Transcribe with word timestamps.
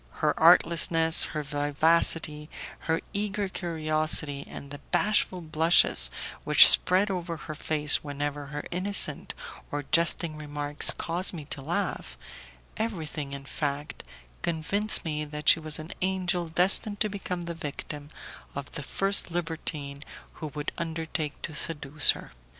Her 0.25 0.33
artlessness, 0.39 1.25
her 1.25 1.43
vivacity, 1.43 2.49
her 2.79 3.01
eager 3.13 3.47
curiosity, 3.47 4.47
and 4.49 4.71
the 4.71 4.79
bashful 4.89 5.41
blushes 5.41 6.09
which 6.43 6.67
spread 6.67 7.11
over 7.11 7.37
her 7.37 7.53
face 7.53 8.03
whenever 8.03 8.47
her 8.47 8.63
innocent 8.71 9.35
or 9.69 9.83
jesting 9.83 10.39
remarks 10.39 10.89
caused 10.89 11.35
me 11.35 11.45
to 11.51 11.61
laugh, 11.61 12.17
everything, 12.77 13.33
in 13.33 13.45
fact, 13.45 14.03
convinced 14.41 15.05
me 15.05 15.23
that 15.23 15.47
she 15.47 15.59
was 15.59 15.77
an 15.77 15.91
angel 16.01 16.47
destined 16.49 16.99
to 17.01 17.07
become 17.07 17.45
the 17.45 17.53
victim 17.53 18.09
of 18.55 18.71
the 18.71 18.81
first 18.81 19.29
libertine 19.29 20.01
who 20.41 20.47
would 20.47 20.71
undertake 20.79 21.39
to 21.43 21.53
seduce 21.53 22.09
her. 22.09 22.31